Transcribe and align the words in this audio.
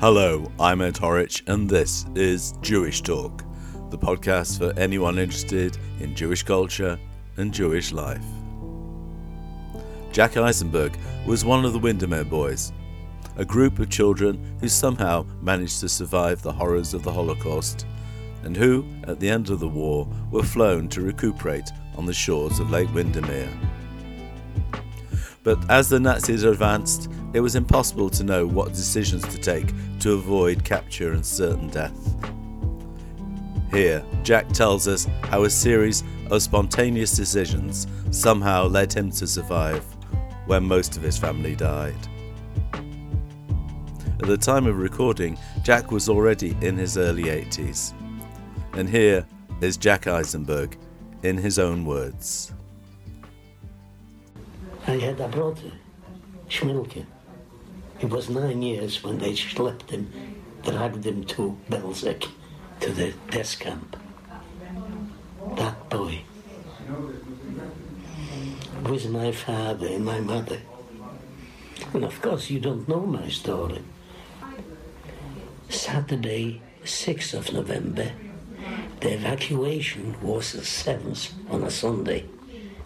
Hello, 0.00 0.50
I'm 0.58 0.80
Ed 0.80 0.94
Horwich, 0.94 1.46
and 1.46 1.68
this 1.68 2.06
is 2.14 2.54
Jewish 2.62 3.02
Talk, 3.02 3.44
the 3.90 3.98
podcast 3.98 4.56
for 4.56 4.72
anyone 4.80 5.18
interested 5.18 5.76
in 6.00 6.16
Jewish 6.16 6.42
culture 6.42 6.98
and 7.36 7.52
Jewish 7.52 7.92
life. 7.92 8.24
Jack 10.10 10.38
Eisenberg 10.38 10.96
was 11.26 11.44
one 11.44 11.66
of 11.66 11.74
the 11.74 11.78
Windermere 11.78 12.24
Boys, 12.24 12.72
a 13.36 13.44
group 13.44 13.78
of 13.78 13.90
children 13.90 14.56
who 14.60 14.68
somehow 14.68 15.26
managed 15.42 15.80
to 15.80 15.88
survive 15.90 16.40
the 16.40 16.50
horrors 16.50 16.94
of 16.94 17.02
the 17.02 17.12
Holocaust 17.12 17.84
and 18.42 18.56
who, 18.56 18.86
at 19.06 19.20
the 19.20 19.28
end 19.28 19.50
of 19.50 19.60
the 19.60 19.68
war, 19.68 20.08
were 20.30 20.42
flown 20.42 20.88
to 20.88 21.02
recuperate 21.02 21.68
on 21.98 22.06
the 22.06 22.14
shores 22.14 22.58
of 22.58 22.70
Lake 22.70 22.88
Windermere. 22.94 23.50
But 25.42 25.70
as 25.70 25.88
the 25.88 25.98
Nazis 25.98 26.42
advanced, 26.42 27.10
it 27.32 27.40
was 27.40 27.56
impossible 27.56 28.10
to 28.10 28.24
know 28.24 28.46
what 28.46 28.74
decisions 28.74 29.26
to 29.28 29.38
take 29.38 29.72
to 30.00 30.12
avoid 30.12 30.64
capture 30.64 31.12
and 31.12 31.24
certain 31.24 31.68
death. 31.68 32.14
Here, 33.72 34.04
Jack 34.22 34.48
tells 34.48 34.88
us 34.88 35.06
how 35.22 35.44
a 35.44 35.50
series 35.50 36.02
of 36.30 36.42
spontaneous 36.42 37.12
decisions 37.12 37.86
somehow 38.10 38.66
led 38.66 38.92
him 38.92 39.10
to 39.12 39.26
survive 39.26 39.84
when 40.46 40.64
most 40.64 40.96
of 40.96 41.02
his 41.02 41.16
family 41.16 41.54
died. 41.54 41.96
At 44.20 44.26
the 44.26 44.36
time 44.36 44.66
of 44.66 44.78
recording, 44.78 45.38
Jack 45.62 45.92
was 45.92 46.08
already 46.08 46.56
in 46.60 46.76
his 46.76 46.98
early 46.98 47.24
80s. 47.24 47.94
And 48.74 48.88
here 48.88 49.26
is 49.60 49.76
Jack 49.76 50.06
Eisenberg 50.06 50.76
in 51.22 51.38
his 51.38 51.58
own 51.58 51.84
words. 51.84 52.52
I 54.90 54.98
had 54.98 55.20
a 55.20 55.28
brother, 55.28 55.70
Schmilke. 56.48 57.06
He 57.98 58.06
was 58.06 58.28
nine 58.28 58.60
years 58.60 59.04
when 59.04 59.18
they 59.18 59.34
schlepped 59.34 59.90
him, 59.90 60.10
dragged 60.64 61.06
him 61.06 61.22
to 61.26 61.56
Belzec, 61.70 62.26
to 62.80 62.90
the 62.90 63.14
death 63.30 63.60
camp. 63.60 63.96
That 65.54 65.88
boy 65.88 66.22
with 68.82 69.08
my 69.10 69.30
father 69.30 69.86
and 69.86 70.04
my 70.04 70.18
mother. 70.18 70.60
And 71.94 72.02
of 72.02 72.20
course, 72.20 72.50
you 72.50 72.58
don't 72.58 72.88
know 72.88 73.06
my 73.06 73.28
story. 73.28 73.82
Saturday, 75.68 76.62
6th 76.82 77.32
of 77.32 77.52
November, 77.52 78.10
the 78.98 79.14
evacuation 79.14 80.16
was 80.20 80.50
the 80.50 80.62
7th 80.62 81.30
on 81.48 81.62
a 81.62 81.70
Sunday. 81.70 82.24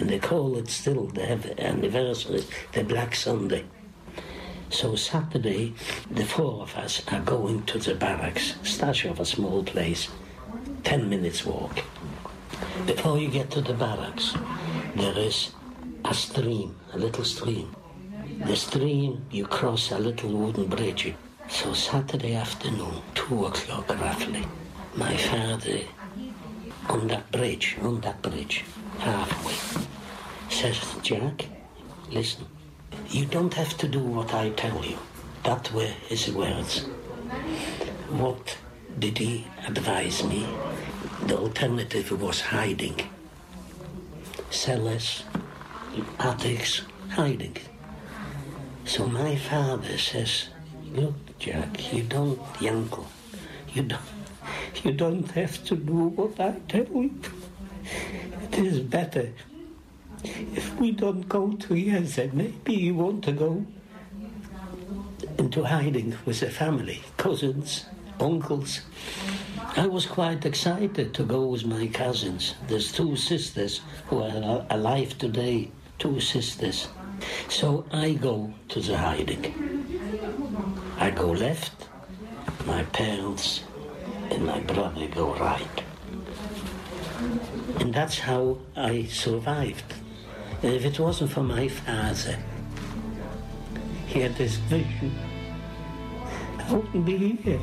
And 0.00 0.08
they 0.08 0.18
call 0.18 0.56
it 0.56 0.70
still 0.70 1.06
the 1.08 1.62
anniversary, 1.62 2.42
the 2.72 2.82
Black 2.82 3.14
Sunday. 3.14 3.66
So 4.70 4.96
Saturday, 4.96 5.74
the 6.10 6.24
four 6.24 6.62
of 6.62 6.74
us 6.76 7.02
are 7.12 7.20
going 7.20 7.64
to 7.64 7.78
the 7.78 7.94
barracks, 7.94 8.54
stash 8.62 9.04
of 9.04 9.20
a 9.20 9.26
small 9.26 9.62
place, 9.62 10.08
10 10.84 11.10
minutes 11.10 11.44
walk. 11.44 11.80
Before 12.86 13.18
you 13.18 13.28
get 13.28 13.50
to 13.50 13.60
the 13.60 13.74
barracks, 13.74 14.34
there 14.96 15.18
is 15.18 15.50
a 16.06 16.14
stream, 16.14 16.76
a 16.94 16.98
little 16.98 17.24
stream. 17.24 17.76
The 18.46 18.56
stream, 18.56 19.22
you 19.30 19.44
cross 19.46 19.90
a 19.90 19.98
little 19.98 20.30
wooden 20.30 20.68
bridge. 20.68 21.14
So 21.50 21.74
Saturday 21.74 22.36
afternoon, 22.36 23.02
two 23.14 23.44
o'clock 23.44 23.86
roughly, 24.00 24.46
my 24.96 25.14
father 25.16 25.80
on 26.88 27.06
that 27.08 27.30
bridge, 27.30 27.76
on 27.82 28.00
that 28.00 28.22
bridge, 28.22 28.64
halfway, 28.98 29.86
says, 30.60 30.94
Jack, 31.00 31.46
listen, 32.10 32.44
you 33.08 33.24
don't 33.24 33.54
have 33.54 33.78
to 33.78 33.88
do 33.88 33.98
what 33.98 34.34
I 34.34 34.50
tell 34.50 34.84
you. 34.84 34.98
That 35.44 35.72
were 35.72 35.94
his 36.10 36.30
words. 36.30 36.80
What 38.10 38.58
did 38.98 39.16
he 39.16 39.46
advise 39.66 40.22
me? 40.22 40.46
The 41.28 41.38
alternative 41.38 42.12
was 42.20 42.42
hiding. 42.42 43.08
Cellars, 44.50 45.24
attics, 46.18 46.82
hiding. 47.08 47.56
So 48.84 49.06
my 49.06 49.36
father 49.36 49.96
says, 49.96 50.50
look, 50.92 51.14
Jack, 51.38 51.90
you 51.90 52.02
don't, 52.02 52.38
uncle, 52.60 53.08
you 53.72 53.84
don't, 53.84 54.02
you 54.84 54.92
don't 54.92 55.30
have 55.30 55.64
to 55.64 55.74
do 55.74 56.08
what 56.18 56.38
I 56.38 56.60
tell 56.68 56.84
you. 56.84 57.14
It 58.52 58.58
is 58.58 58.80
better 58.80 59.30
if 60.24 60.78
we 60.78 60.92
don't 60.92 61.28
go 61.28 61.52
to 61.52 61.68
together. 61.68 62.30
Maybe 62.32 62.74
you 62.74 62.94
want 62.94 63.24
to 63.24 63.32
go 63.32 63.66
into 65.38 65.64
hiding 65.64 66.16
with 66.24 66.40
the 66.40 66.50
family, 66.50 67.02
cousins, 67.16 67.86
uncles. 68.20 68.80
I 69.76 69.86
was 69.86 70.06
quite 70.06 70.44
excited 70.44 71.14
to 71.14 71.22
go 71.22 71.46
with 71.46 71.64
my 71.64 71.86
cousins. 71.86 72.54
There's 72.68 72.92
two 72.92 73.16
sisters 73.16 73.80
who 74.08 74.22
are 74.22 74.66
alive 74.70 75.16
today, 75.18 75.70
two 75.98 76.20
sisters. 76.20 76.88
So 77.48 77.84
I 77.92 78.14
go 78.14 78.52
to 78.68 78.80
the 78.80 78.96
hiding. 78.96 79.54
I 80.98 81.10
go 81.10 81.30
left, 81.30 81.88
my 82.66 82.82
parents 82.84 83.62
and 84.30 84.46
my 84.46 84.60
brother 84.60 85.06
go 85.08 85.34
right. 85.34 85.82
And 87.78 87.92
that's 87.92 88.18
how 88.18 88.58
I 88.76 89.04
survived. 89.04 89.94
And 90.62 90.74
if 90.74 90.84
it 90.84 91.00
wasn't 91.00 91.30
for 91.30 91.42
my 91.42 91.68
father, 91.68 92.38
he 94.06 94.20
had 94.20 94.36
this 94.36 94.56
vision, 94.56 95.18
I 96.58 96.74
wouldn't 96.74 97.04
be 97.06 97.36
here. 97.36 97.60